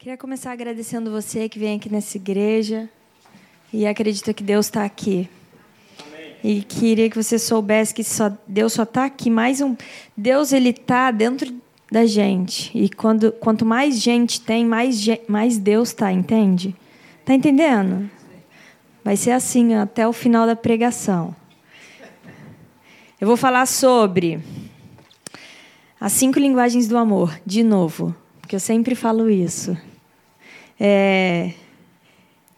[0.00, 2.88] Queria começar agradecendo você que vem aqui nessa igreja
[3.70, 5.28] e acredita que Deus está aqui.
[6.42, 9.28] E queria que você soubesse que só, Deus só está aqui.
[9.28, 9.76] Mais um,
[10.16, 11.54] Deus ele está dentro
[11.92, 12.70] da gente.
[12.74, 16.74] E quando, quanto mais gente tem, mais, mais Deus está, entende?
[17.22, 18.10] Tá entendendo?
[19.04, 21.36] Vai ser assim até o final da pregação.
[23.20, 24.40] Eu vou falar sobre
[26.00, 29.76] as cinco linguagens do amor, de novo, porque eu sempre falo isso.
[30.80, 31.52] É...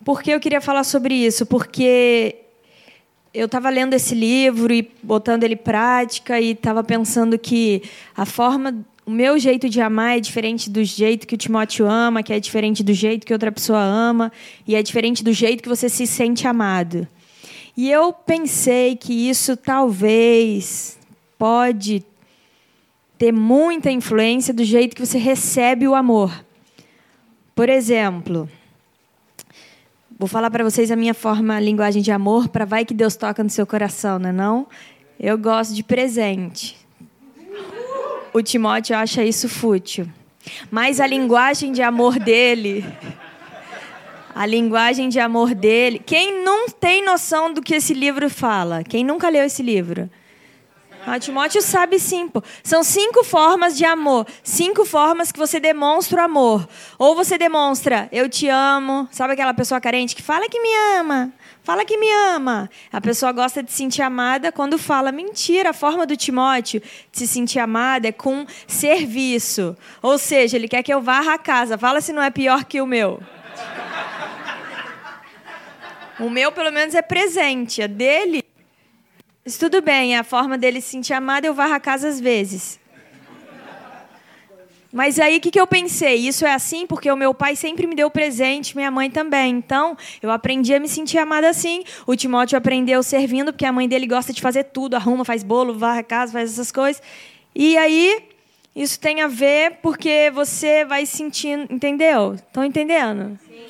[0.05, 1.45] Por que eu queria falar sobre isso?
[1.45, 2.37] Porque
[3.35, 7.83] eu estava lendo esse livro e botando ele em prática e estava pensando que
[8.17, 12.23] a forma, o meu jeito de amar é diferente do jeito que o Timóteo ama,
[12.23, 14.31] que é diferente do jeito que outra pessoa ama
[14.67, 17.09] e é diferente do jeito que você se sente amado.
[17.77, 20.99] E eu pensei que isso talvez
[21.39, 22.05] pode
[23.17, 26.33] ter muita influência do jeito que você recebe o amor.
[27.55, 28.49] Por exemplo,
[30.19, 33.15] vou falar para vocês a minha forma, a linguagem de amor, para vai que Deus
[33.15, 34.67] toca no seu coração, não é não?
[35.21, 36.79] Eu gosto de presente.
[38.33, 40.09] O Timóteo acha isso fútil.
[40.71, 42.85] Mas a linguagem de amor dele,
[44.35, 48.83] a linguagem de amor dele, quem não tem noção do que esse livro fala?
[48.83, 50.09] Quem nunca leu esse livro?
[51.05, 51.97] Ah, Timóteo sabe
[52.33, 52.43] pô.
[52.63, 54.27] São cinco formas de amor.
[54.43, 56.69] Cinco formas que você demonstra o amor.
[56.99, 59.09] Ou você demonstra, eu te amo.
[59.11, 61.33] Sabe aquela pessoa carente que fala que me ama?
[61.65, 62.71] Fala que me ama.
[62.93, 65.71] A pessoa gosta de se sentir amada quando fala mentira.
[65.71, 69.77] A forma do Timóteo de se sentir amada é com serviço.
[70.01, 71.77] Ou seja, ele quer que eu varra a casa.
[71.77, 73.21] Fala se não é pior que o meu.
[76.21, 77.83] O meu, pelo menos, é presente.
[77.83, 78.45] A dele
[79.45, 82.21] mas tudo bem, é a forma dele se sentir amado, eu varro a casa às
[82.21, 82.81] vezes.
[84.93, 86.17] Mas aí o que, que eu pensei?
[86.17, 89.55] Isso é assim porque o meu pai sempre me deu presente, minha mãe também.
[89.55, 91.83] Então, eu aprendi a me sentir amada assim.
[92.07, 95.79] O Timóteo aprendeu servindo, porque a mãe dele gosta de fazer tudo, arruma, faz bolo,
[95.79, 97.03] varre a casa, faz essas coisas.
[97.55, 98.23] E aí,
[98.77, 101.73] isso tem a ver porque você vai sentindo.
[101.73, 102.35] Entendeu?
[102.35, 103.39] Estão entendendo?
[103.49, 103.65] Sim.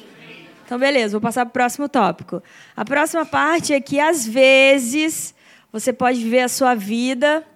[0.66, 2.42] Então, beleza, vou passar para o próximo tópico.
[2.76, 5.34] A próxima parte é que, às vezes,
[5.72, 7.46] você pode ver a sua vida.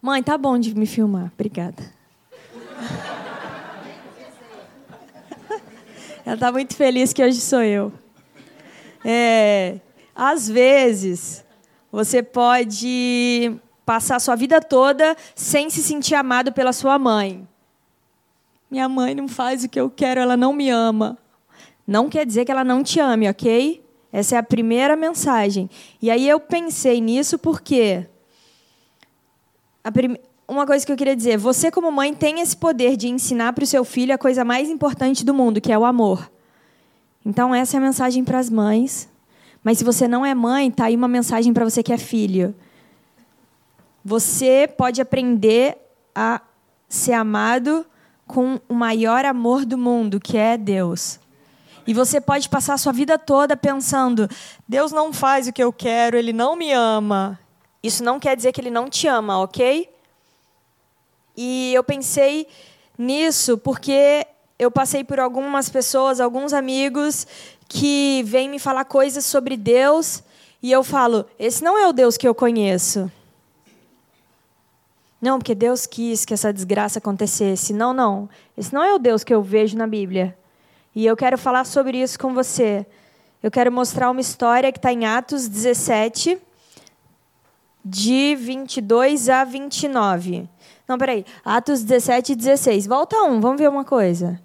[0.00, 1.32] Mãe, tá bom de me filmar.
[1.34, 1.82] Obrigada.
[6.24, 7.92] Ela está muito feliz que hoje sou eu.
[9.04, 9.80] É,
[10.14, 11.44] às vezes,
[11.90, 17.48] você pode passar a sua vida toda sem se sentir amado pela sua mãe.
[18.70, 21.18] Minha mãe não faz o que eu quero, ela não me ama.
[21.86, 23.82] Não quer dizer que ela não te ame, ok?
[24.12, 25.68] Essa é a primeira mensagem.
[26.00, 28.06] E aí eu pensei nisso porque
[29.92, 30.16] prim...
[30.46, 33.64] uma coisa que eu queria dizer, você como mãe tem esse poder de ensinar para
[33.64, 36.30] o seu filho a coisa mais importante do mundo, que é o amor.
[37.24, 39.08] Então essa é a mensagem para as mães.
[39.62, 42.54] Mas se você não é mãe, tá aí uma mensagem para você que é filho.
[44.04, 45.76] Você pode aprender
[46.14, 46.40] a
[46.88, 47.84] ser amado
[48.26, 51.20] com o maior amor do mundo, que é Deus.
[51.88, 54.28] E você pode passar a sua vida toda pensando:
[54.68, 57.40] Deus não faz o que eu quero, Ele não me ama.
[57.82, 59.88] Isso não quer dizer que Ele não te ama, ok?
[61.34, 62.46] E eu pensei
[62.98, 64.26] nisso porque
[64.58, 67.26] eu passei por algumas pessoas, alguns amigos
[67.66, 70.22] que vêm me falar coisas sobre Deus
[70.62, 73.10] e eu falo: esse não é o Deus que eu conheço.
[75.22, 77.72] Não, porque Deus quis que essa desgraça acontecesse.
[77.72, 78.28] Não, não.
[78.58, 80.37] Esse não é o Deus que eu vejo na Bíblia.
[80.98, 82.84] E eu quero falar sobre isso com você.
[83.40, 86.36] Eu quero mostrar uma história que está em Atos 17,
[87.84, 90.48] de 22 a 29.
[90.88, 91.24] Não, peraí.
[91.44, 92.88] Atos 17 e 16.
[92.88, 94.40] Volta um, vamos ver uma coisa.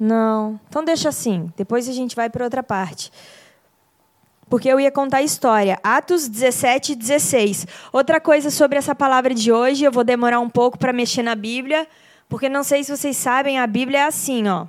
[0.00, 0.58] Não.
[0.66, 1.52] Então deixa assim.
[1.58, 3.12] Depois a gente vai para outra parte.
[4.48, 5.78] Porque eu ia contar a história.
[5.84, 7.66] Atos 17 e 16.
[7.92, 11.34] Outra coisa sobre essa palavra de hoje, eu vou demorar um pouco para mexer na
[11.34, 11.86] Bíblia,
[12.30, 14.66] porque não sei se vocês sabem, a Bíblia é assim, ó.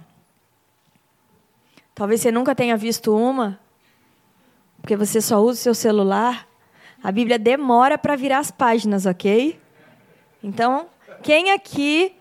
[1.96, 3.60] Talvez você nunca tenha visto uma,
[4.82, 6.48] porque você só usa o seu celular.
[7.04, 9.60] A Bíblia demora para virar as páginas, ok?
[10.44, 10.88] Então,
[11.22, 12.16] quem aqui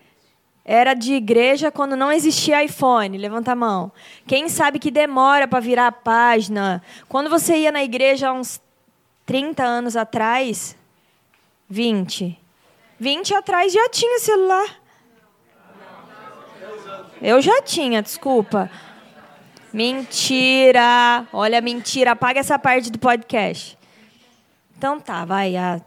[0.63, 3.17] era de igreja quando não existia iPhone?
[3.17, 3.91] Levanta a mão.
[4.25, 6.81] Quem sabe que demora para virar a página?
[7.09, 8.61] Quando você ia na igreja há uns
[9.25, 10.77] 30 anos atrás,
[11.67, 12.39] 20.
[12.99, 14.81] 20 atrás já tinha celular.
[17.21, 18.69] Eu já tinha, desculpa.
[19.73, 21.27] Mentira!
[21.33, 22.11] Olha, mentira.
[22.11, 23.75] Apaga essa parte do podcast.
[24.77, 25.57] Então tá, vai.
[25.57, 25.81] Há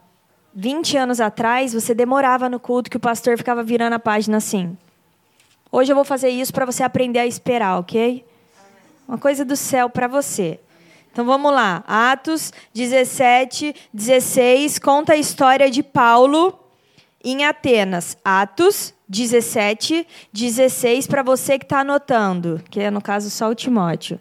[0.53, 4.77] 20 anos atrás, você demorava no culto que o pastor ficava virando a página assim.
[5.71, 8.25] Hoje eu vou fazer isso para você aprender a esperar, ok?
[9.07, 10.59] Uma coisa do céu para você.
[11.11, 11.83] Então vamos lá.
[11.87, 16.59] Atos 17, 16 conta a história de Paulo
[17.23, 18.17] em Atenas.
[18.23, 24.19] Atos 17, 16 para você que está anotando, que é no caso só o Timóteo.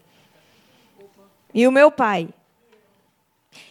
[1.53, 2.29] E o meu pai.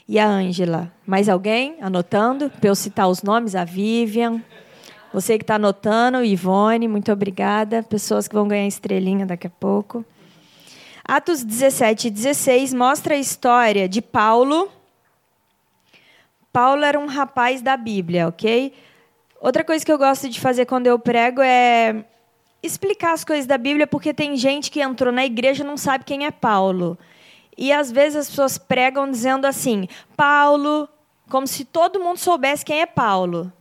[0.08, 0.92] E a Ângela.
[1.06, 2.50] Mais alguém anotando?
[2.50, 4.42] Para eu citar os nomes, a Vivian.
[5.14, 7.82] Você que está anotando, Ivone, muito obrigada.
[7.84, 10.04] Pessoas que vão ganhar estrelinha daqui a pouco.
[11.08, 14.70] Atos 17 e 16 mostra a história de Paulo.
[16.52, 18.74] Paulo era um rapaz da Bíblia, ok?
[19.46, 22.04] Outra coisa que eu gosto de fazer quando eu prego é
[22.64, 26.04] explicar as coisas da Bíblia, porque tem gente que entrou na igreja e não sabe
[26.04, 26.98] quem é Paulo.
[27.56, 29.88] E às vezes as pessoas pregam dizendo assim:
[30.18, 30.90] Paulo,
[31.30, 33.54] como se todo mundo soubesse quem é Paulo.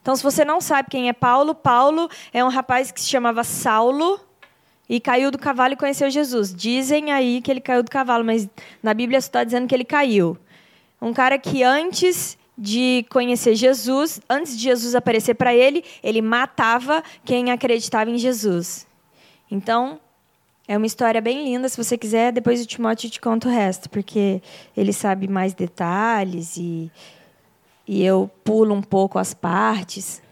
[0.00, 3.42] Então, se você não sabe quem é Paulo, Paulo é um rapaz que se chamava
[3.42, 4.20] Saulo
[4.88, 6.54] e caiu do cavalo e conheceu Jesus.
[6.54, 8.48] Dizem aí que ele caiu do cavalo, mas
[8.80, 10.38] na Bíblia está dizendo que ele caiu.
[11.00, 17.02] Um cara que antes de conhecer Jesus, antes de Jesus aparecer para ele, ele matava
[17.24, 18.86] quem acreditava em Jesus.
[19.50, 20.00] Então,
[20.68, 21.68] é uma história bem linda.
[21.68, 24.40] Se você quiser, depois o Timóteo te conta o resto, porque
[24.76, 26.90] ele sabe mais detalhes e,
[27.86, 30.22] e eu pulo um pouco as partes.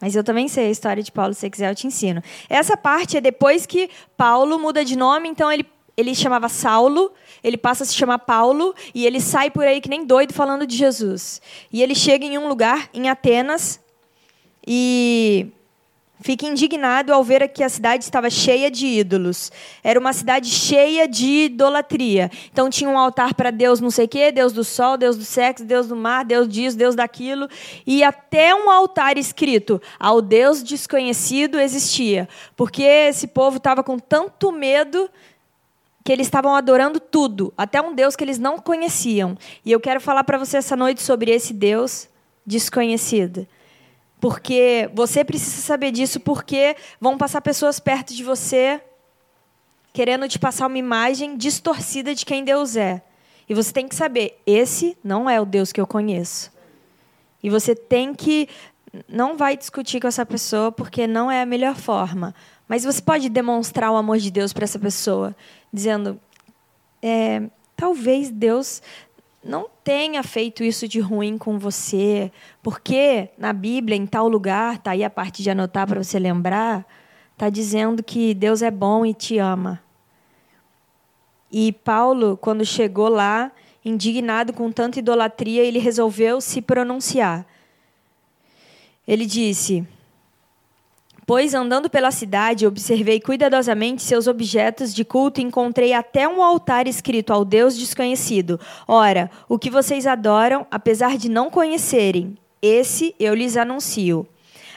[0.00, 2.22] Mas eu também sei a história de Paulo, se você quiser, eu te ensino.
[2.48, 5.66] Essa parte é depois que Paulo muda de nome, então ele,
[6.00, 7.12] ele chamava Saulo,
[7.42, 10.66] ele passa a se chamar Paulo, e ele sai por aí que nem doido falando
[10.66, 11.40] de Jesus.
[11.72, 13.80] E ele chega em um lugar, em Atenas,
[14.66, 15.52] e
[16.22, 19.50] Fica indignado ao ver que a cidade estava cheia de ídolos.
[19.82, 22.30] Era uma cidade cheia de idolatria.
[22.52, 25.24] Então tinha um altar para Deus não sei o quê, Deus do sol, Deus do
[25.24, 27.48] sexo, Deus do mar, Deus disso, Deus daquilo.
[27.86, 32.28] E até um altar escrito ao Deus desconhecido existia.
[32.54, 35.08] Porque esse povo estava com tanto medo
[36.04, 39.36] que eles estavam adorando tudo, até um Deus que eles não conheciam.
[39.64, 42.08] E eu quero falar para você essa noite sobre esse Deus
[42.46, 43.46] desconhecido.
[44.20, 48.80] Porque você precisa saber disso, porque vão passar pessoas perto de você
[49.92, 53.02] querendo te passar uma imagem distorcida de quem Deus é.
[53.48, 56.52] E você tem que saber, esse não é o Deus que eu conheço.
[57.42, 58.48] E você tem que
[59.08, 62.34] não vai discutir com essa pessoa porque não é a melhor forma.
[62.70, 65.34] Mas você pode demonstrar o amor de Deus para essa pessoa,
[65.72, 66.20] dizendo:
[67.02, 67.42] é,
[67.76, 68.80] talvez Deus
[69.42, 72.30] não tenha feito isso de ruim com você,
[72.62, 76.86] porque na Bíblia, em tal lugar, tá aí a parte de anotar para você lembrar,
[77.36, 79.82] tá dizendo que Deus é bom e te ama.
[81.50, 83.50] E Paulo, quando chegou lá,
[83.84, 87.44] indignado com tanta idolatria, ele resolveu se pronunciar.
[89.08, 89.84] Ele disse:
[91.30, 96.88] Pois, andando pela cidade, observei cuidadosamente seus objetos de culto e encontrei até um altar
[96.88, 98.58] escrito ao Deus desconhecido.
[98.84, 104.26] Ora, o que vocês adoram, apesar de não conhecerem, esse eu lhes anuncio.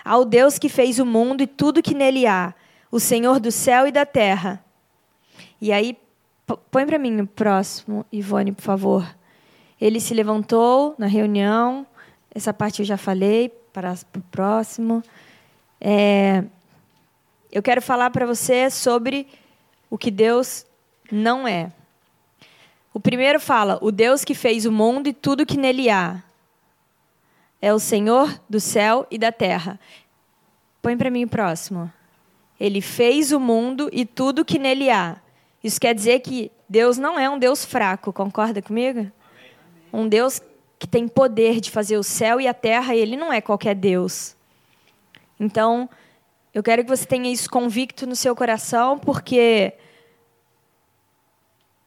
[0.06, 2.54] Ao Deus que fez o mundo e tudo que nele há,
[2.92, 4.64] o Senhor do céu e da terra.
[5.60, 5.98] E aí,
[6.70, 9.16] põe para mim o próximo, Ivone, por favor.
[9.82, 11.84] Ele se levantou na reunião,
[12.30, 15.02] essa parte eu já falei, para o próximo.
[15.86, 16.46] É,
[17.52, 19.28] eu quero falar para você sobre
[19.90, 20.66] o que Deus
[21.12, 21.74] não é.
[22.94, 26.24] O primeiro fala: o Deus que fez o mundo e tudo que nele há.
[27.62, 29.78] É o Senhor do céu e da terra.
[30.82, 31.92] Põe para mim o próximo.
[32.58, 35.18] Ele fez o mundo e tudo que nele há.
[35.62, 39.12] Isso quer dizer que Deus não é um Deus fraco, concorda comigo?
[39.92, 40.42] Um Deus
[40.80, 43.76] que tem poder de fazer o céu e a terra, e ele não é qualquer
[43.76, 44.33] Deus.
[45.40, 45.90] Então,
[46.54, 49.74] eu quero que você tenha isso convicto no seu coração, porque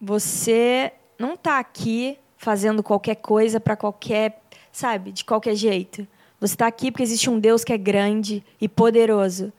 [0.01, 6.07] você não está aqui fazendo qualquer coisa para qualquer, sabe, de qualquer jeito.
[6.41, 9.53] Você está aqui porque existe um Deus que é grande e poderoso,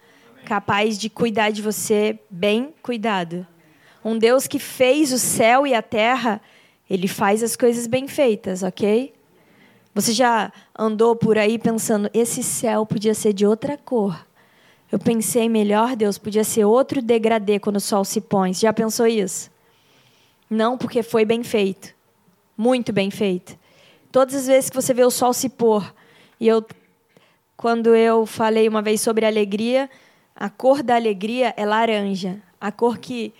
[0.45, 3.47] capaz de cuidar de você bem cuidado.
[4.05, 6.39] Um Deus que fez o céu e a terra,
[6.89, 9.13] ele faz as coisas bem feitas, ok?
[9.97, 14.27] Você já andou por aí pensando, esse céu podia ser de outra cor.
[14.91, 18.53] Eu pensei, melhor, Deus, podia ser outro degradê quando o sol se põe.
[18.53, 19.49] Você já pensou isso?
[20.47, 21.95] Não, porque foi bem feito.
[22.55, 23.57] Muito bem feito.
[24.11, 25.91] Todas as vezes que você vê o sol se pôr,
[26.39, 26.63] e eu,
[27.55, 29.89] quando eu falei uma vez sobre alegria,
[30.35, 32.39] a cor da alegria é laranja.
[32.61, 33.33] A cor que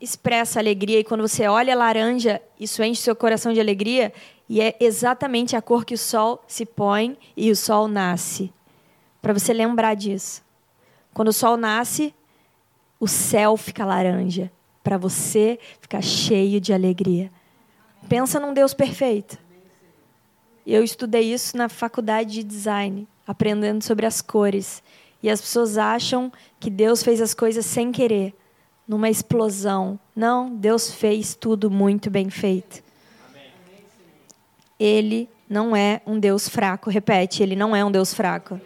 [0.00, 4.12] expressa alegria, e quando você olha laranja, isso enche seu coração de alegria,
[4.48, 8.52] e é exatamente a cor que o sol se põe e o sol nasce.
[9.22, 10.42] Para você lembrar disso.
[11.14, 12.14] Quando o sol nasce,
[13.00, 14.50] o céu fica laranja,
[14.82, 17.30] para você ficar cheio de alegria.
[18.08, 19.38] Pensa num Deus perfeito.
[20.66, 24.82] Eu estudei isso na faculdade de design, aprendendo sobre as cores.
[25.22, 28.34] E as pessoas acham que Deus fez as coisas sem querer,
[28.86, 29.98] numa explosão.
[30.14, 32.82] Não, Deus fez tudo muito bem feito.
[34.78, 36.90] Ele não é um Deus fraco.
[36.90, 38.60] Repete, ele não é um Deus fraco.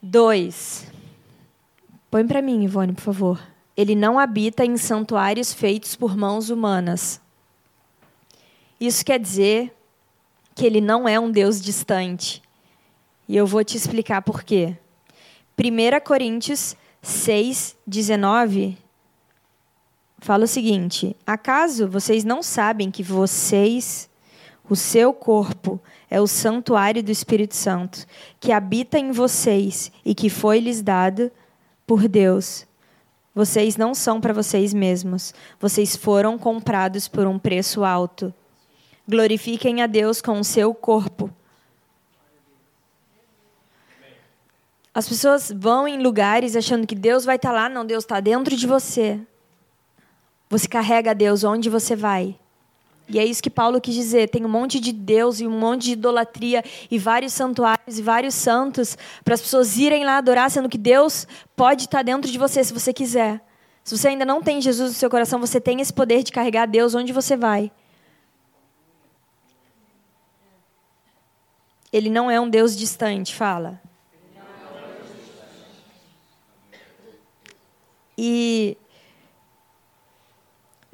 [0.00, 0.86] Dois.
[2.10, 3.42] Põe para mim, Ivone, por favor.
[3.76, 7.20] Ele não habita em santuários feitos por mãos humanas.
[8.78, 9.74] Isso quer dizer
[10.54, 12.42] que ele não é um Deus distante.
[13.28, 14.76] E eu vou te explicar por quê.
[15.58, 18.83] 1 Coríntios 6, 19
[20.24, 24.08] fala o seguinte: Acaso vocês não sabem que vocês,
[24.68, 25.78] o seu corpo,
[26.10, 28.06] é o santuário do Espírito Santo,
[28.40, 31.30] que habita em vocês e que foi lhes dado
[31.86, 32.66] por Deus?
[33.34, 38.32] Vocês não são para vocês mesmos, vocês foram comprados por um preço alto.
[39.06, 41.30] Glorifiquem a Deus com o seu corpo.
[44.94, 48.56] As pessoas vão em lugares achando que Deus vai estar lá, não, Deus está dentro
[48.56, 49.20] de você.
[50.48, 52.36] Você carrega Deus onde você vai.
[53.08, 54.30] E é isso que Paulo quis dizer.
[54.30, 58.34] Tem um monte de Deus e um monte de idolatria e vários santuários e vários
[58.34, 62.64] santos para as pessoas irem lá adorar, sendo que Deus pode estar dentro de você
[62.64, 63.42] se você quiser.
[63.82, 66.66] Se você ainda não tem Jesus no seu coração, você tem esse poder de carregar
[66.66, 67.70] Deus onde você vai.
[71.92, 73.80] Ele não é um Deus distante, fala.
[78.16, 78.76] E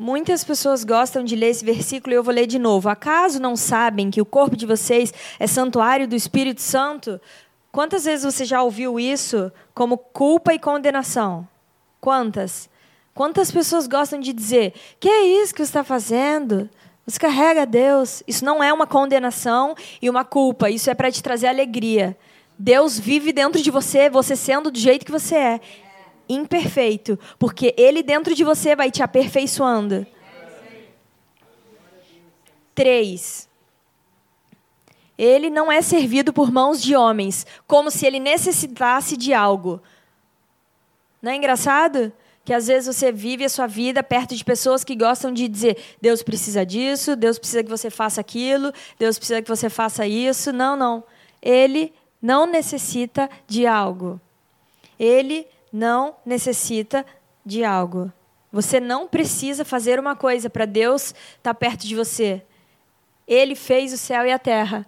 [0.02, 2.88] Muitas pessoas gostam de ler esse versículo e eu vou ler de novo.
[2.88, 7.21] Acaso não sabem que o corpo de vocês é santuário do Espírito Santo?
[7.71, 11.47] Quantas vezes você já ouviu isso como culpa e condenação?
[12.00, 12.71] Quantas?
[13.12, 16.71] Quantas pessoas gostam de dizer: Que é isso que você está fazendo?
[17.07, 18.23] Você carrega Deus.
[18.26, 20.71] Isso não é uma condenação e uma culpa.
[20.71, 22.16] Isso é para te trazer alegria.
[22.59, 25.61] Deus vive dentro de você, você sendo do jeito que você é
[26.32, 30.06] imperfeito, porque ele dentro de você vai te aperfeiçoando.
[32.75, 33.49] Três.
[35.18, 39.82] Ele não é servido por mãos de homens, como se ele necessitasse de algo.
[41.20, 42.10] Não é engraçado?
[42.42, 45.76] Que às vezes você vive a sua vida perto de pessoas que gostam de dizer:
[46.00, 50.52] Deus precisa disso, Deus precisa que você faça aquilo, Deus precisa que você faça isso.
[50.52, 51.04] Não, não.
[51.42, 54.18] Ele não necessita de algo.
[54.99, 57.05] Ele não necessita
[57.45, 58.12] de algo.
[58.53, 62.43] Você não precisa fazer uma coisa para Deus estar tá perto de você.
[63.27, 64.87] Ele fez o céu e a terra.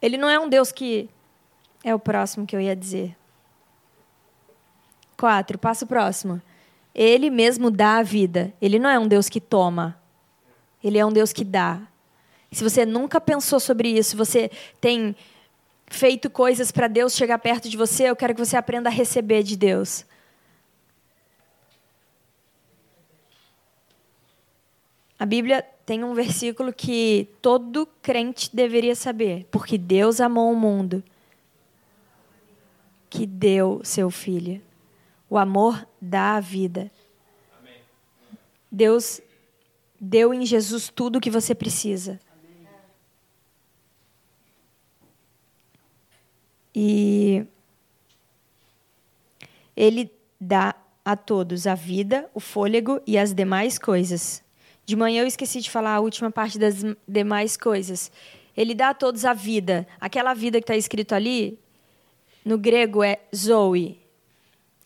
[0.00, 1.08] Ele não é um Deus que.
[1.84, 3.16] É o próximo que eu ia dizer.
[5.16, 6.40] Quatro, passo próximo.
[6.94, 8.52] Ele mesmo dá a vida.
[8.60, 10.00] Ele não é um Deus que toma.
[10.82, 11.80] Ele é um Deus que dá.
[12.50, 14.50] Se você nunca pensou sobre isso, você
[14.80, 15.14] tem
[15.86, 19.42] feito coisas para Deus chegar perto de você, eu quero que você aprenda a receber
[19.42, 20.04] de Deus.
[25.18, 31.02] A Bíblia tem um versículo que todo crente deveria saber, porque Deus amou o mundo,
[33.08, 34.60] que deu seu filho.
[35.30, 36.90] O amor dá a vida.
[38.70, 39.22] Deus
[39.98, 42.20] deu em Jesus tudo o que você precisa.
[46.78, 47.46] E
[49.74, 54.44] ele dá a todos a vida, o fôlego e as demais coisas.
[54.84, 58.12] De manhã eu esqueci de falar a última parte das demais coisas.
[58.54, 59.86] Ele dá a todos a vida.
[59.98, 61.58] Aquela vida que está escrito ali,
[62.44, 63.98] no grego é zoe.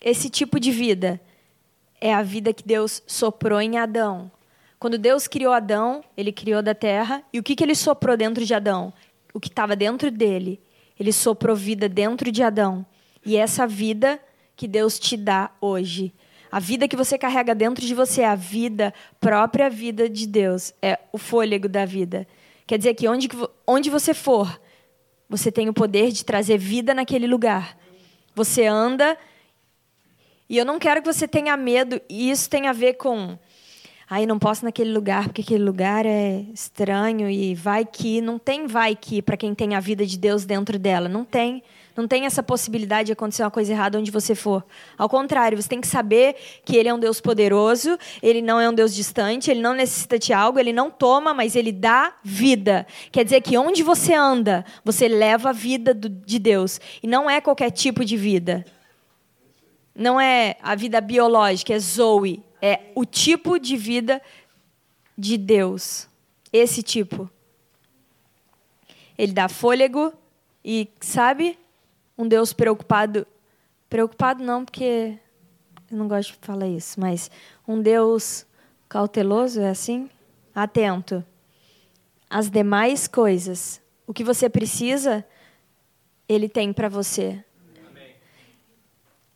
[0.00, 1.20] Esse tipo de vida
[2.00, 4.30] é a vida que Deus soprou em Adão.
[4.78, 7.24] Quando Deus criou Adão, ele criou da terra.
[7.32, 8.92] E o que, que ele soprou dentro de Adão?
[9.34, 10.60] O que estava dentro dele.
[11.00, 12.84] Ele soprou vida dentro de Adão.
[13.24, 14.20] E essa vida
[14.54, 16.12] que Deus te dá hoje,
[16.52, 20.98] a vida que você carrega dentro de você a vida, própria vida de Deus, é
[21.10, 22.26] o fôlego da vida.
[22.66, 23.28] Quer dizer que onde,
[23.66, 24.60] onde você for,
[25.26, 27.78] você tem o poder de trazer vida naquele lugar.
[28.34, 29.16] Você anda,
[30.48, 33.38] e eu não quero que você tenha medo, e isso tem a ver com
[34.10, 38.66] Aí não posso naquele lugar porque aquele lugar é estranho e vai que não tem
[38.66, 41.62] vai que para quem tem a vida de Deus dentro dela, não tem.
[41.96, 44.64] Não tem essa possibilidade de acontecer uma coisa errada onde você for.
[44.96, 48.68] Ao contrário, você tem que saber que Ele é um Deus poderoso, Ele não é
[48.68, 52.86] um Deus distante, Ele não necessita de algo, Ele não toma, mas Ele dá vida.
[53.12, 56.80] Quer dizer que onde você anda, você leva a vida de Deus.
[57.02, 58.64] E não é qualquer tipo de vida.
[59.94, 62.42] Não é a vida biológica, é Zoe.
[62.60, 64.20] É o tipo de vida
[65.16, 66.08] de Deus.
[66.52, 67.30] Esse tipo.
[69.16, 70.12] Ele dá fôlego
[70.64, 71.58] e, sabe,
[72.16, 73.26] um Deus preocupado.
[73.88, 75.18] Preocupado não, porque
[75.90, 77.30] eu não gosto de falar isso, mas
[77.66, 78.46] um Deus
[78.88, 80.08] cauteloso, é assim?
[80.54, 81.24] Atento.
[82.28, 85.24] As demais coisas, o que você precisa,
[86.28, 87.44] Ele tem para você.
[87.88, 88.14] Amém.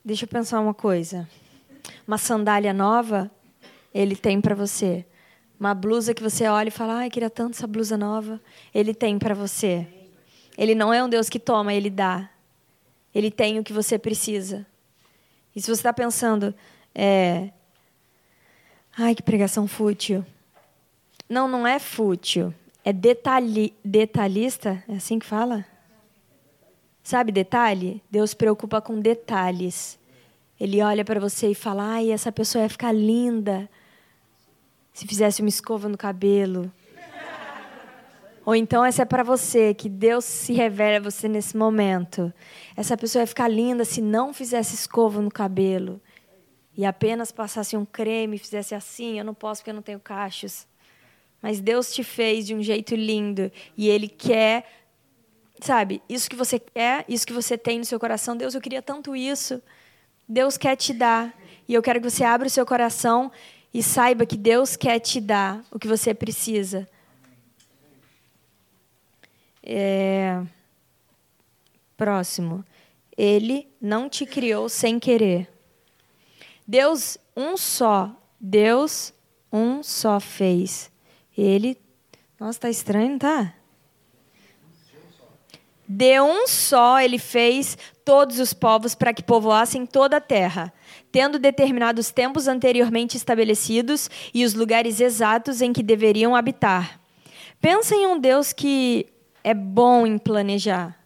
[0.03, 1.27] Deixa eu pensar uma coisa.
[2.07, 3.31] Uma sandália nova,
[3.93, 5.05] Ele tem para você.
[5.59, 8.41] Uma blusa que você olha e fala, ai, queria tanto essa blusa nova.
[8.73, 9.87] Ele tem para você.
[10.57, 12.29] Ele não é um Deus que toma, Ele dá.
[13.13, 14.65] Ele tem o que você precisa.
[15.55, 16.53] E se você está pensando,
[16.93, 17.49] é...
[18.97, 20.25] ai, que pregação fútil.
[21.29, 22.53] Não, não é fútil.
[22.83, 23.73] É detalhi...
[23.83, 25.65] detalhista, é assim que fala?
[27.01, 28.01] Sabe detalhe?
[28.11, 29.97] Deus preocupa com detalhes.
[30.59, 33.69] Ele olha para você e fala: ai, essa pessoa ia ficar linda
[34.93, 36.71] se fizesse uma escova no cabelo.
[38.45, 42.31] Ou então essa é para você, que Deus se revela a você nesse momento.
[42.77, 45.99] Essa pessoa ia ficar linda se não fizesse escova no cabelo.
[46.77, 49.17] E apenas passasse um creme fizesse assim.
[49.17, 50.67] Eu não posso porque eu não tenho cachos.
[51.41, 53.51] Mas Deus te fez de um jeito lindo.
[53.75, 54.65] E Ele quer,
[55.59, 58.37] sabe, isso que você quer, isso que você tem no seu coração.
[58.37, 59.61] Deus, eu queria tanto isso.
[60.27, 61.33] Deus quer te dar.
[61.67, 63.31] E eu quero que você abra o seu coração
[63.73, 66.87] e saiba que Deus quer te dar o que você precisa.
[69.63, 70.41] É...
[71.97, 72.63] Próximo.
[73.17, 75.49] Ele não te criou sem querer.
[76.67, 78.15] Deus, um só.
[78.39, 79.13] Deus,
[79.51, 80.91] um só fez.
[81.35, 81.77] Ele.
[82.39, 83.54] Nossa, tá estranho, tá?
[85.87, 90.73] De um só ele fez todos os povos para que povoassem toda a terra,
[91.11, 96.99] tendo determinados tempos anteriormente estabelecidos e os lugares exatos em que deveriam habitar.
[97.61, 99.07] Pensa em um Deus que
[99.43, 100.99] é bom em planejar.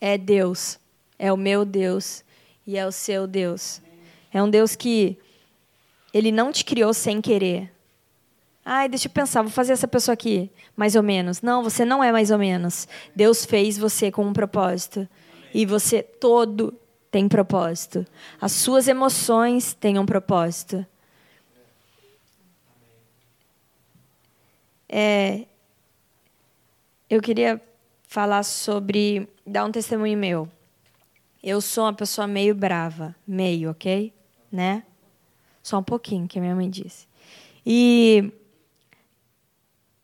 [0.00, 0.78] É Deus.
[1.18, 2.24] É o meu Deus
[2.66, 3.82] e é o seu Deus.
[4.32, 5.18] É um Deus que
[6.14, 7.72] ele não te criou sem querer.
[8.70, 11.40] Ai, deixa eu pensar, vou fazer essa pessoa aqui, mais ou menos.
[11.40, 12.86] Não, você não é mais ou menos.
[13.16, 15.08] Deus fez você com um propósito.
[15.54, 16.78] E você todo
[17.10, 18.06] tem propósito.
[18.38, 20.84] As suas emoções têm um propósito.
[24.86, 25.46] É,
[27.08, 27.58] eu queria
[28.06, 29.26] falar sobre.
[29.46, 30.46] dar um testemunho meu.
[31.42, 34.12] Eu sou uma pessoa meio brava, meio, ok?
[34.52, 34.82] Né?
[35.62, 37.08] Só um pouquinho, que a minha mãe disse.
[37.64, 38.30] E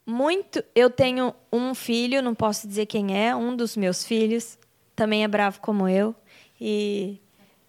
[0.06, 4.58] muito, eu tenho um filho, não posso dizer quem é, um dos meus filhos
[4.94, 6.14] também é bravo como eu
[6.60, 7.18] e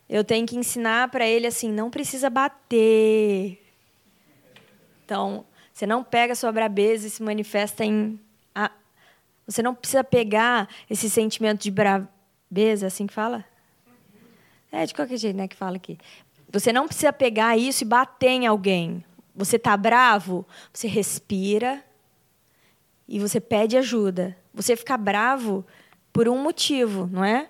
[0.08, 3.60] eu tenho que ensinar para ele assim, não precisa bater.
[5.04, 8.19] Então, você não pega a sua brabeza e se manifesta em
[9.48, 13.45] você não precisa pegar esse sentimento de braveza, assim que fala?
[14.71, 15.98] É, de qualquer jeito, né, que fala aqui.
[16.52, 19.04] Você não precisa pegar isso e bater em alguém.
[19.36, 21.84] Você tá bravo, você respira
[23.07, 24.35] e você pede ajuda.
[24.53, 25.65] Você fica bravo
[26.11, 27.49] por um motivo, não é?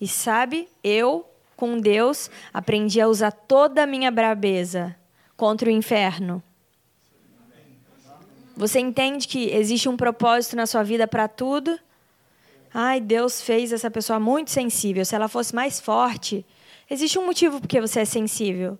[0.00, 4.96] E sabe, eu, com Deus, aprendi a usar toda a minha brabeza
[5.36, 6.42] contra o inferno.
[8.56, 11.78] Você entende que existe um propósito na sua vida para tudo?
[12.72, 15.04] Ai, Deus fez essa pessoa muito sensível.
[15.04, 16.44] Se ela fosse mais forte,
[16.88, 18.78] existe um motivo porque você é sensível.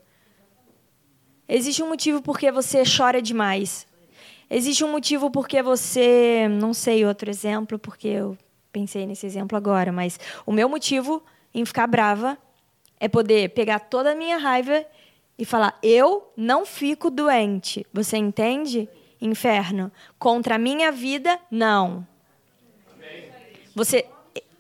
[1.49, 3.87] Existe um motivo porque você chora demais.
[4.51, 8.37] Existe um motivo porque você, não sei outro exemplo, porque eu
[8.73, 11.23] pensei nesse exemplo agora, mas o meu motivo
[11.55, 12.37] em ficar brava
[12.99, 14.85] é poder pegar toda a minha raiva
[15.39, 17.87] e falar: eu não fico doente.
[17.93, 18.89] Você entende?
[19.21, 19.93] inferno.
[20.19, 22.07] Contra a minha vida, não.
[23.75, 24.07] Você,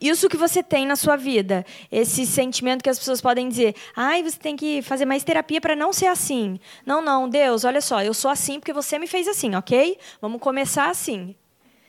[0.00, 4.22] isso que você tem na sua vida, esse sentimento que as pessoas podem dizer, ai,
[4.22, 6.58] você tem que fazer mais terapia para não ser assim.
[6.86, 9.98] Não, não, Deus, olha só, eu sou assim porque você me fez assim, ok?
[10.20, 11.34] Vamos começar assim.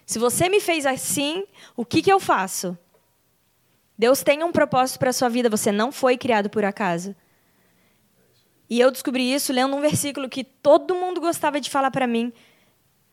[0.06, 1.46] Se você me fez assim,
[1.76, 2.78] o que, que eu faço?
[3.98, 7.16] Deus tem um propósito para a sua vida, você não foi criado por acaso.
[8.70, 12.34] E eu descobri isso lendo um versículo que todo mundo gostava de falar para mim.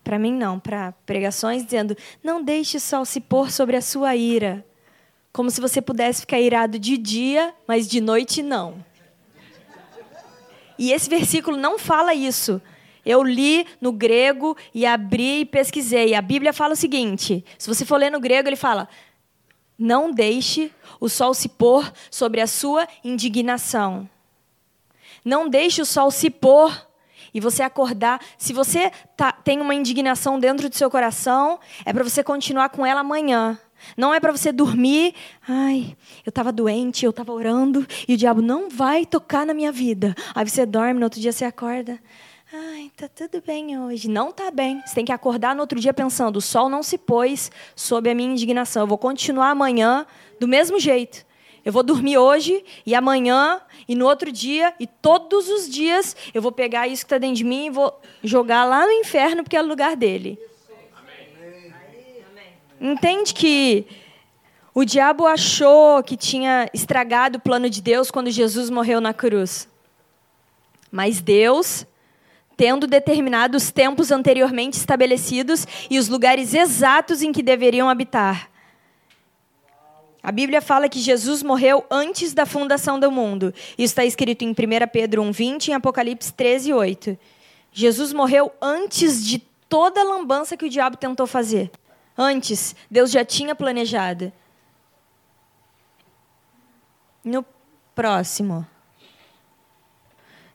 [0.02, 4.16] Para mim, não, para pregações, dizendo: Não deixe o sol se pôr sobre a sua
[4.16, 4.64] ira.
[5.32, 8.84] Como se você pudesse ficar irado de dia, mas de noite não.
[10.78, 12.62] E esse versículo não fala isso.
[13.04, 16.14] Eu li no grego e abri e pesquisei.
[16.14, 18.88] A Bíblia fala o seguinte: se você for ler no grego, ele fala:
[19.78, 24.08] Não deixe o sol se pôr sobre a sua indignação.
[25.24, 26.86] Não deixe o sol se pôr
[27.32, 28.20] e você acordar.
[28.36, 32.84] Se você tá, tem uma indignação dentro do seu coração, é para você continuar com
[32.84, 33.58] ela amanhã.
[33.96, 35.14] Não é para você dormir,
[35.46, 39.72] ai, eu estava doente, eu estava orando e o diabo não vai tocar na minha
[39.72, 40.14] vida.
[40.34, 41.98] Aí você dorme, no outro dia você acorda,
[42.52, 44.08] ai, tá tudo bem hoje.
[44.08, 44.80] Não tá bem.
[44.84, 48.14] Você tem que acordar no outro dia pensando, o sol não se pôs sob a
[48.14, 48.82] minha indignação.
[48.82, 50.06] Eu vou continuar amanhã
[50.40, 51.26] do mesmo jeito.
[51.64, 56.40] Eu vou dormir hoje e amanhã e no outro dia e todos os dias eu
[56.40, 59.56] vou pegar isso que está dentro de mim e vou jogar lá no inferno porque
[59.56, 60.38] é o lugar dele.
[62.80, 63.86] Entende que
[64.74, 69.68] o diabo achou que tinha estragado o plano de Deus quando Jesus morreu na cruz.
[70.90, 71.84] Mas Deus,
[72.56, 78.50] tendo determinado os tempos anteriormente estabelecidos e os lugares exatos em que deveriam habitar.
[80.22, 83.54] A Bíblia fala que Jesus morreu antes da fundação do mundo.
[83.78, 84.54] Isso está escrito em 1
[84.92, 87.18] Pedro 1,20 e em Apocalipse 13,8.
[87.72, 89.38] Jesus morreu antes de
[89.68, 91.70] toda a lambança que o diabo tentou fazer.
[92.20, 94.32] Antes, Deus já tinha planejado.
[97.22, 97.46] No
[97.94, 98.66] próximo.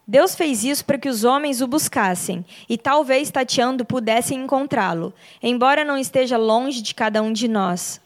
[0.06, 5.86] Deus fez isso para que os homens o buscassem e talvez tateando pudessem encontrá-lo, embora
[5.86, 8.02] não esteja longe de cada um de nós.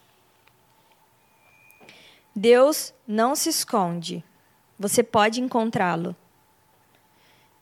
[2.32, 4.22] Deus não se esconde.
[4.78, 6.14] Você pode encontrá-lo.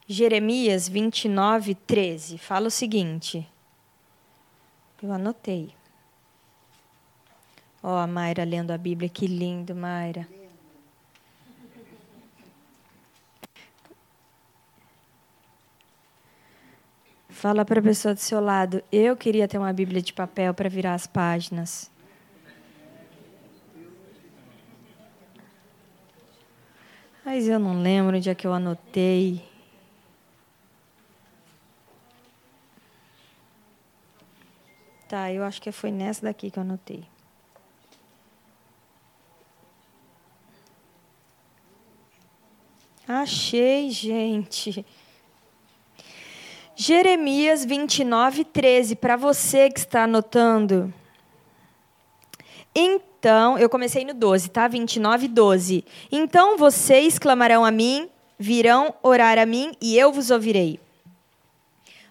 [0.07, 3.49] Jeremias 29, 13 fala o seguinte.
[5.03, 5.76] Eu anotei.
[7.89, 10.27] Ó, oh, a Mayra lendo a Bíblia, que lindo, Mayra.
[17.29, 20.69] Fala para a pessoa do seu lado, eu queria ter uma Bíblia de papel para
[20.69, 21.89] virar as páginas.
[27.25, 29.45] Mas eu não lembro onde é que eu anotei.
[35.09, 37.07] Tá, eu acho que foi nessa daqui que eu anotei.
[43.09, 44.85] Achei, gente.
[46.75, 48.97] Jeremias 29, 13.
[48.97, 50.93] Para você que está anotando.
[52.75, 54.67] Então, eu comecei no 12, tá?
[54.67, 55.85] 29, 12.
[56.11, 60.81] Então vocês clamarão a mim, virão orar a mim e eu vos ouvirei.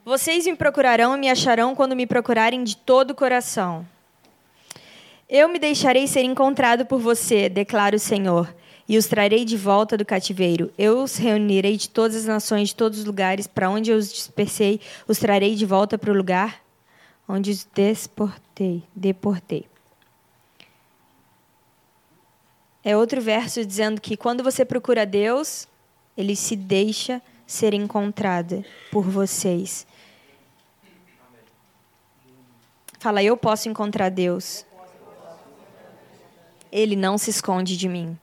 [0.05, 3.85] Vocês me procurarão e me acharão quando me procurarem de todo o coração.
[5.27, 8.55] Eu me deixarei ser encontrado por você, declara o Senhor
[8.87, 10.71] e os trarei de volta do cativeiro.
[10.77, 14.11] Eu os reunirei de todas as nações, de todos os lugares, para onde eu os
[14.11, 16.63] dispersei, os trarei de volta para o lugar
[17.27, 19.65] onde os desportei, deportei.
[22.83, 25.67] É outro verso dizendo que quando você procura Deus,
[26.15, 29.87] ele se deixa ser encontrado por vocês.
[32.99, 34.65] Fala, eu posso encontrar Deus.
[36.71, 38.17] Ele não se esconde de mim.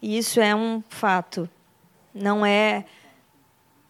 [0.00, 1.48] E isso é um fato.
[2.14, 2.84] Não é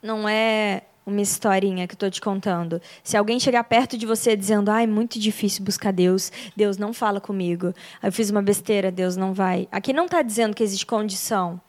[0.02, 2.80] não é uma historinha que eu estou te contando.
[3.02, 6.92] Se alguém chegar perto de você dizendo, ah, é muito difícil buscar Deus, Deus não
[6.92, 9.68] fala comigo, eu fiz uma besteira, Deus não vai.
[9.70, 11.60] Aqui não está dizendo que existe condição.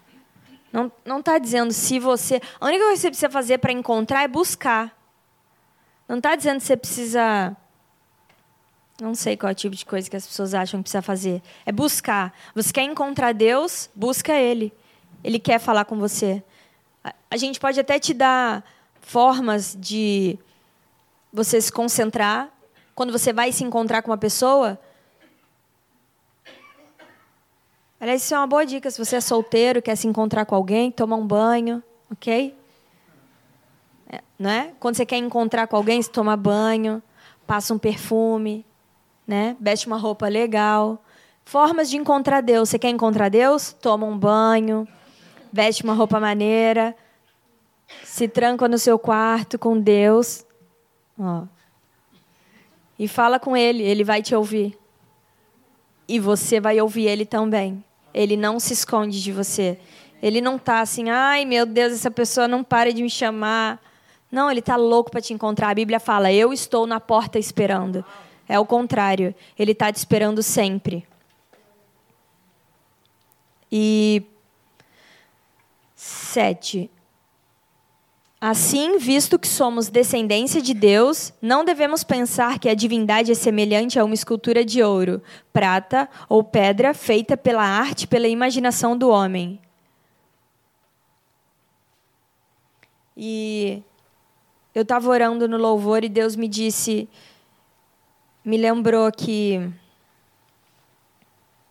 [0.72, 2.42] Não está dizendo se você.
[2.60, 4.98] A única coisa que você precisa fazer para encontrar é buscar.
[6.08, 7.58] Não está dizendo que você precisa
[9.02, 11.42] não sei qual é o tipo de coisa que as pessoas acham que precisa fazer.
[11.66, 12.32] É buscar.
[12.54, 13.90] Você quer encontrar Deus?
[13.96, 14.72] Busca Ele.
[15.24, 16.44] Ele quer falar com você.
[17.30, 18.64] A gente pode até te dar
[19.02, 20.38] formas de
[21.34, 22.50] você se concentrar.
[22.94, 24.80] Quando você vai se encontrar com uma pessoa.
[28.00, 28.92] Aliás, isso é uma boa dica.
[28.92, 32.56] Se você é solteiro, quer se encontrar com alguém, toma um banho, ok?
[34.08, 34.74] É, é?
[34.80, 37.02] Quando você quer encontrar com alguém, você toma banho,
[37.48, 38.64] passa um perfume,
[39.32, 39.56] né?
[39.62, 41.02] Veste uma roupa legal.
[41.46, 42.68] Formas de encontrar Deus.
[42.68, 43.72] Você quer encontrar Deus?
[43.72, 44.86] Toma um banho,
[45.52, 46.94] veste uma roupa maneira,
[48.04, 50.46] se tranca no seu quarto com Deus,
[51.18, 51.44] ó,
[53.00, 53.82] e fala com Ele.
[53.82, 54.78] Ele vai te ouvir.
[56.08, 57.84] E você vai ouvir Ele também.
[58.14, 59.80] Ele não se esconde de você.
[60.22, 63.82] Ele não está assim, ai meu Deus, essa pessoa não para de me chamar.
[64.30, 65.70] Não, ele está louco para te encontrar.
[65.70, 68.06] A Bíblia fala, eu estou na porta esperando.
[68.52, 71.08] É o contrário, ele está te esperando sempre.
[73.72, 74.24] E
[75.96, 76.92] sete.
[78.42, 83.98] Assim, visto que somos descendência de Deus, não devemos pensar que a divindade é semelhante
[83.98, 89.62] a uma escultura de ouro, prata ou pedra feita pela arte, pela imaginação do homem.
[93.16, 93.82] E
[94.76, 97.08] eu estava orando no louvor e Deus me disse,
[98.44, 99.72] me lembrou que.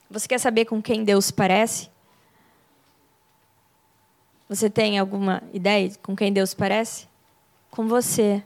[0.08, 1.88] Você quer saber com quem Deus parece?
[4.48, 7.06] Você tem alguma ideia com quem Deus parece?
[7.70, 8.42] Com você.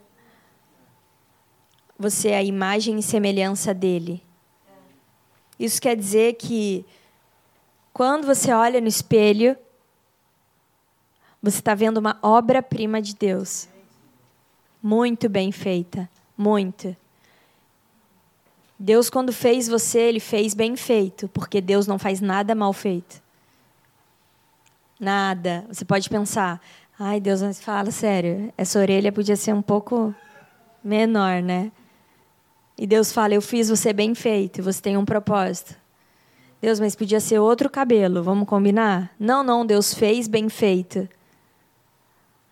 [1.99, 4.23] Você é a imagem e semelhança dele.
[5.59, 6.85] Isso quer dizer que
[7.93, 9.57] quando você olha no espelho,
[11.41, 13.69] você está vendo uma obra-prima de Deus.
[14.83, 16.11] Muito bem feita.
[16.37, 16.95] Muito.
[18.79, 23.23] Deus, quando fez você, ele fez bem feito, porque Deus não faz nada mal feito.
[24.99, 25.65] Nada.
[25.69, 26.61] Você pode pensar,
[26.99, 30.15] ai Deus, mas fala sério, essa orelha podia ser um pouco
[30.83, 31.71] menor, né?
[32.77, 35.77] E Deus fala, eu fiz você bem feito, você tem um propósito.
[36.61, 39.13] Deus, mas podia ser outro cabelo, vamos combinar?
[39.19, 41.09] Não, não, Deus fez bem feito.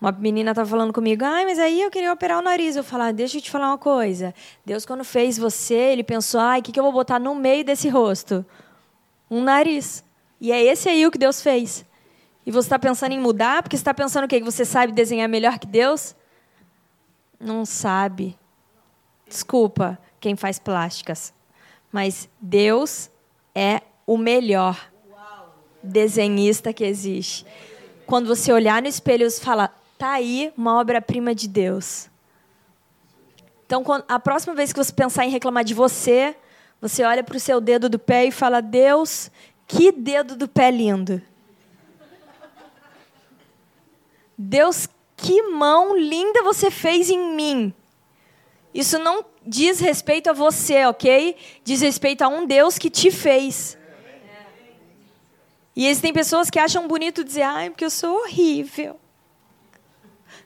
[0.03, 2.75] Uma menina estava falando comigo, ai, mas aí eu queria operar o nariz.
[2.75, 4.35] Eu falei, ah, deixa eu te falar uma coisa.
[4.65, 7.63] Deus, quando fez você, ele pensou, ai, o que, que eu vou botar no meio
[7.63, 8.45] desse rosto?
[9.31, 10.03] Um nariz.
[10.41, 11.85] E é esse aí o que Deus fez.
[12.45, 14.39] E você está pensando em mudar porque você está pensando o quê?
[14.39, 16.13] Que você sabe desenhar melhor que Deus?
[17.39, 18.37] Não sabe.
[19.25, 21.33] Desculpa quem faz plásticas.
[21.89, 23.09] Mas Deus
[23.55, 24.91] é o melhor
[25.81, 27.45] desenhista que existe.
[28.05, 32.09] Quando você olhar no espelho e fala, tá aí uma obra-prima de Deus.
[33.65, 36.35] Então, a próxima vez que você pensar em reclamar de você,
[36.81, 39.31] você olha para o seu dedo do pé e fala: Deus,
[39.65, 41.21] que dedo do pé lindo.
[44.37, 47.73] Deus, que mão linda você fez em mim.
[48.73, 51.37] Isso não diz respeito a você, ok?
[51.63, 53.77] Diz respeito a um Deus que te fez.
[55.73, 58.99] E existem pessoas que acham bonito dizer, ai, porque eu sou horrível.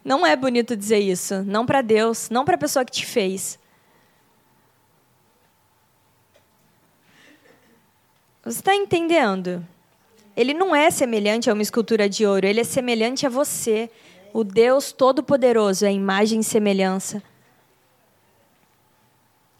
[0.07, 1.43] Não é bonito dizer isso.
[1.43, 3.59] Não para Deus, não para a pessoa que te fez.
[8.41, 9.67] Você está entendendo?
[10.33, 13.91] Ele não é semelhante a uma escultura de ouro, ele é semelhante a você,
[14.31, 17.21] o Deus Todo-Poderoso, é imagem e semelhança.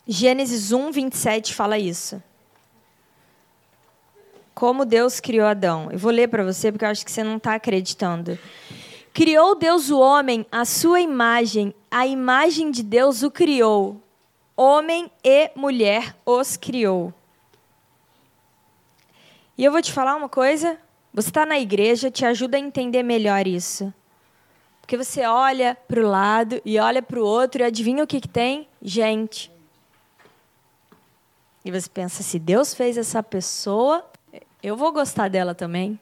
[0.08, 2.24] Gênesis 1, 27 fala isso.
[4.56, 5.92] Como Deus criou Adão.
[5.92, 8.40] Eu vou ler para você porque eu acho que você não está acreditando.
[9.18, 14.00] Criou Deus o homem à sua imagem, a imagem de Deus o criou.
[14.56, 17.12] Homem e mulher os criou.
[19.58, 20.78] E eu vou te falar uma coisa:
[21.12, 23.92] você está na igreja, te ajuda a entender melhor isso.
[24.82, 28.22] Porque você olha para o lado e olha para o outro e adivinha o que,
[28.22, 28.68] que tem?
[28.80, 29.52] Gente.
[31.66, 34.06] E você pensa: se Deus fez essa pessoa,
[34.62, 36.00] eu vou gostar dela também.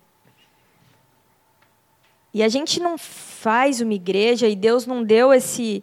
[2.36, 5.82] E a gente não faz uma igreja e Deus não deu esse.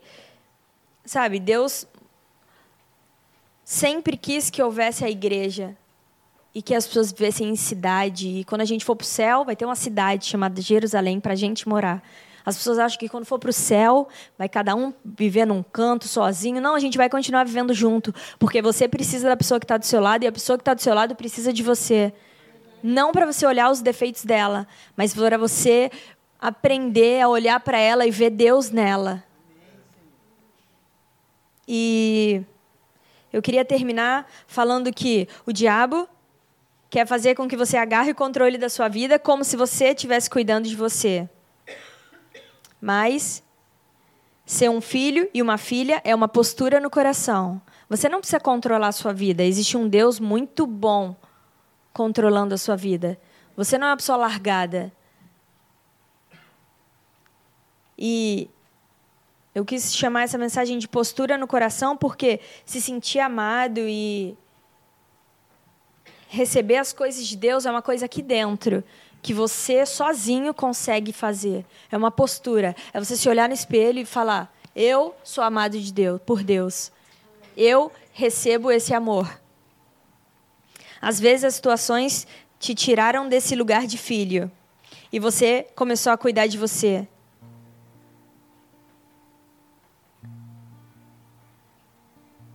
[1.03, 1.87] Sabe, Deus
[3.65, 5.75] sempre quis que houvesse a igreja
[6.55, 8.29] e que as pessoas vivessem em cidade.
[8.29, 11.33] E quando a gente for para o céu, vai ter uma cidade chamada Jerusalém para
[11.33, 12.03] a gente morar.
[12.45, 16.07] As pessoas acham que quando for para o céu, vai cada um viver num canto
[16.07, 16.61] sozinho.
[16.61, 19.87] Não, a gente vai continuar vivendo junto, porque você precisa da pessoa que está do
[19.87, 22.13] seu lado e a pessoa que está do seu lado precisa de você.
[22.83, 25.91] Não para você olhar os defeitos dela, mas para você
[26.43, 29.23] aprender a olhar para ela e ver Deus nela.
[31.69, 32.43] E
[33.33, 36.09] eu queria terminar falando que o diabo
[36.91, 40.29] quer fazer com que você agarre o controle da sua vida como se você estivesse
[40.29, 41.31] cuidando de você.
[42.81, 43.41] Mas
[44.45, 47.63] ser um filho e uma filha é uma postura no coração.
[47.89, 49.45] Você não precisa controlar a sua vida.
[49.45, 51.15] Existe um Deus muito bom
[51.93, 53.17] controlando a sua vida.
[53.57, 54.93] Você não é uma pessoa largada.
[57.99, 58.49] E
[59.55, 64.37] eu quis chamar essa mensagem de postura no coração porque se sentir amado e
[66.29, 68.83] receber as coisas de Deus é uma coisa aqui dentro
[69.23, 71.65] que você sozinho consegue fazer.
[71.91, 72.75] É uma postura.
[72.93, 76.91] É você se olhar no espelho e falar: Eu sou amado de Deus, por Deus.
[77.57, 79.41] Eu recebo esse amor.
[81.01, 82.27] Às vezes as situações
[82.59, 84.51] te tiraram desse lugar de filho.
[85.13, 87.07] e você começou a cuidar de você.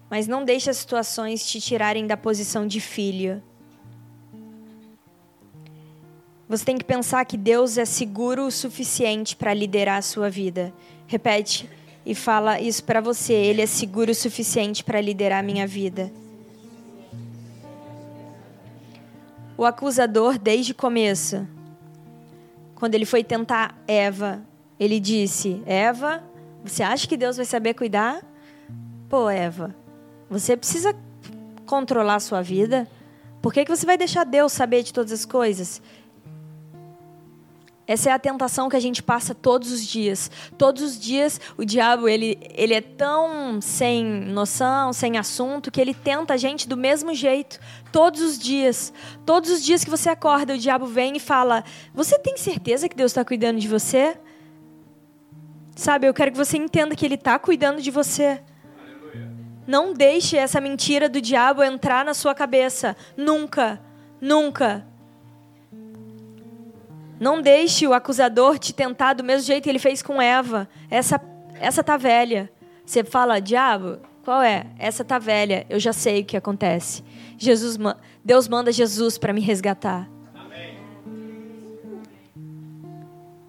[0.10, 3.42] Mas não deixe as situações te tirarem da posição de filho.
[6.50, 10.74] Você tem que pensar que Deus é seguro o suficiente para liderar a sua vida.
[11.06, 11.70] Repete
[12.06, 13.34] e fala isso para você.
[13.34, 16.10] Ele é seguro o suficiente para liderar a minha vida.
[19.58, 21.46] O acusador, desde o começo,
[22.76, 24.42] quando ele foi tentar Eva,
[24.80, 26.24] ele disse: Eva,
[26.64, 28.24] você acha que Deus vai saber cuidar?
[29.10, 29.76] Pô, Eva,
[30.30, 30.96] você precisa
[31.66, 32.88] controlar a sua vida.
[33.42, 35.82] Por que, que você vai deixar Deus saber de todas as coisas?
[37.88, 40.30] Essa é a tentação que a gente passa todos os dias.
[40.58, 45.94] Todos os dias o diabo ele, ele é tão sem noção, sem assunto, que ele
[45.94, 47.58] tenta a gente do mesmo jeito.
[47.90, 48.92] Todos os dias.
[49.26, 51.64] Todos os dias que você acorda, o diabo vem e fala:
[51.94, 54.18] Você tem certeza que Deus está cuidando de você?
[55.74, 58.42] Sabe, eu quero que você entenda que Ele está cuidando de você.
[59.68, 62.96] Não deixe essa mentira do diabo entrar na sua cabeça.
[63.18, 63.82] Nunca,
[64.22, 64.88] nunca.
[67.20, 70.70] Não deixe o acusador te tentar do mesmo jeito que ele fez com Eva.
[70.90, 71.20] Essa,
[71.60, 72.50] essa tá velha.
[72.86, 74.68] Você fala, diabo, qual é?
[74.80, 75.66] Essa tá velha.
[75.70, 77.04] Eu já sei o que acontece.
[77.38, 77.78] Jesus,
[78.24, 80.10] Deus manda Jesus para me resgatar.
[80.34, 80.78] Amém.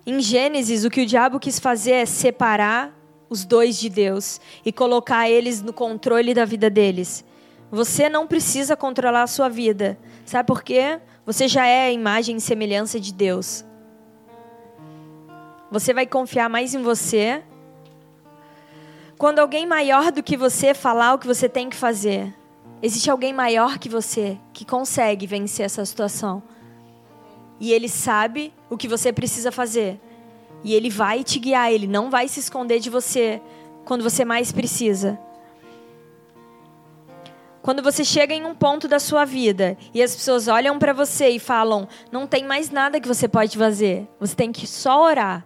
[0.04, 2.97] Em Gênesis, o que o diabo quis fazer é separar
[3.28, 7.24] os dois de Deus e colocar eles no controle da vida deles.
[7.70, 9.98] Você não precisa controlar a sua vida.
[10.24, 11.00] Sabe por quê?
[11.26, 13.64] Você já é a imagem e semelhança de Deus.
[15.70, 17.42] Você vai confiar mais em você
[19.18, 22.34] quando alguém maior do que você falar o que você tem que fazer.
[22.80, 26.42] Existe alguém maior que você que consegue vencer essa situação.
[27.60, 30.00] E ele sabe o que você precisa fazer.
[30.64, 33.40] E ele vai te guiar, ele não vai se esconder de você
[33.84, 35.18] quando você mais precisa.
[37.62, 41.30] Quando você chega em um ponto da sua vida e as pessoas olham para você
[41.30, 45.44] e falam: não tem mais nada que você pode fazer, você tem que só orar.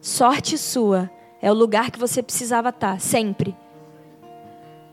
[0.00, 1.10] Sorte sua,
[1.40, 3.56] é o lugar que você precisava estar, sempre.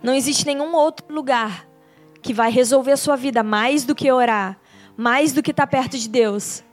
[0.01, 1.67] Não existe nenhum outro lugar
[2.21, 4.57] que vai resolver a sua vida mais do que orar,
[4.95, 6.63] mais do que estar perto de Deus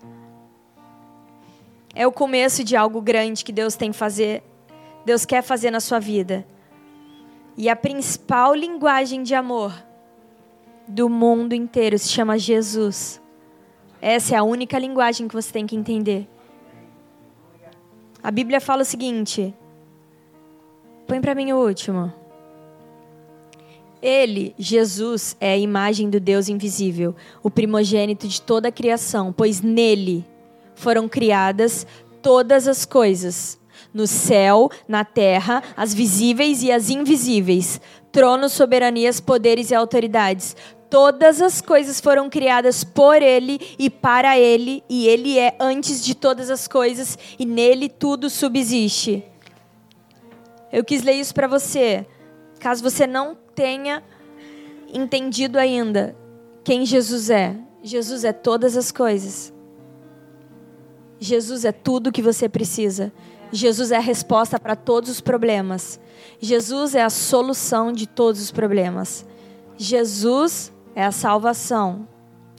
[1.98, 4.40] é o começo de algo grande que Deus tem fazer,
[5.04, 6.46] Deus quer fazer na sua vida.
[7.56, 9.74] E a principal linguagem de amor
[10.86, 13.20] do mundo inteiro se chama Jesus.
[14.00, 16.28] Essa é a única linguagem que você tem que entender.
[18.22, 19.52] A Bíblia fala o seguinte:
[21.04, 22.12] Põe para mim o último.
[24.00, 29.60] Ele, Jesus, é a imagem do Deus invisível, o primogênito de toda a criação, pois
[29.60, 30.24] nele
[30.78, 31.86] foram criadas
[32.22, 33.58] todas as coisas,
[33.92, 37.80] no céu, na terra, as visíveis e as invisíveis,
[38.12, 40.56] tronos, soberanias, poderes e autoridades.
[40.88, 46.14] Todas as coisas foram criadas por Ele e para Ele, e Ele é antes de
[46.14, 49.24] todas as coisas, e nele tudo subsiste.
[50.72, 52.06] Eu quis ler isso para você,
[52.58, 54.02] caso você não tenha
[54.92, 56.16] entendido ainda
[56.64, 57.56] quem Jesus é.
[57.82, 59.52] Jesus é todas as coisas.
[61.18, 63.12] Jesus é tudo o que você precisa.
[63.50, 66.00] Jesus é a resposta para todos os problemas.
[66.40, 69.26] Jesus é a solução de todos os problemas.
[69.76, 72.06] Jesus é a salvação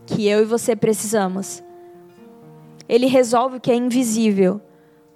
[0.06, 1.64] que eu e você precisamos.
[2.88, 4.60] Ele resolve o que é invisível.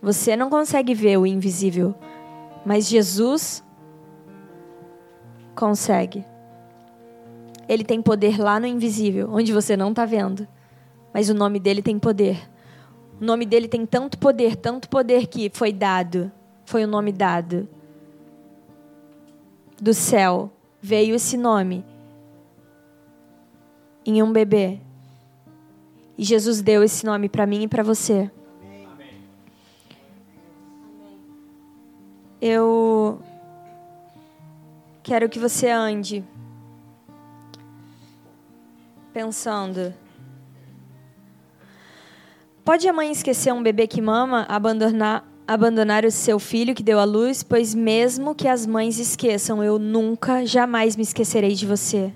[0.02, 1.96] Você não consegue ver o invisível,
[2.66, 3.64] mas Jesus
[5.56, 6.26] consegue.
[7.68, 10.48] Ele tem poder lá no invisível, onde você não está vendo,
[11.14, 12.53] mas o nome dele tem poder.
[13.24, 16.30] O nome dele tem tanto poder, tanto poder que foi dado,
[16.66, 17.70] foi o nome dado.
[19.82, 21.86] Do céu veio esse nome
[24.06, 24.78] em um bebê.
[26.18, 28.30] E Jesus deu esse nome para mim e para você.
[32.42, 33.22] Eu
[35.02, 36.26] quero que você ande
[39.14, 39.94] pensando
[42.64, 46.98] Pode a mãe esquecer um bebê que mama, abandonar, abandonar o seu filho que deu
[46.98, 47.44] à luz?
[47.44, 52.14] Pois mesmo que as mães esqueçam, eu nunca, jamais me esquecerei de você.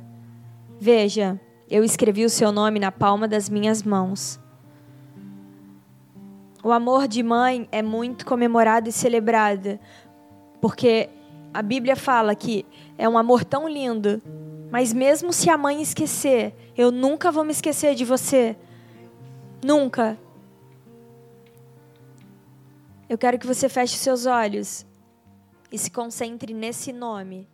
[0.80, 1.38] Veja,
[1.70, 4.40] eu escrevi o seu nome na palma das minhas mãos.
[6.64, 9.78] O amor de mãe é muito comemorado e celebrado,
[10.62, 11.10] porque
[11.54, 12.66] a Bíblia fala que
[12.98, 14.22] é um amor tão lindo,
[14.72, 18.56] mas mesmo se a mãe esquecer, eu nunca vou me esquecer de você.
[19.62, 20.18] Nunca.
[23.10, 24.86] Eu quero que você feche seus olhos
[25.72, 27.50] e se concentre nesse nome.